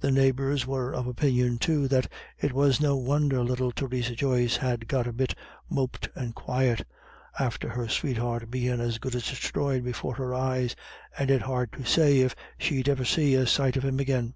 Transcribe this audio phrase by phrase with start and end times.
[0.00, 4.86] The neighbours were of opinion, too, that "it was no wonder little Theresa Joyce had
[4.86, 5.34] got a bit
[5.70, 6.86] moped and quiet,
[7.38, 10.76] after her sweetheart bein' as good as destroyed before her eyes,
[11.16, 14.34] and it hard to say if she'd ever see a sight of him again."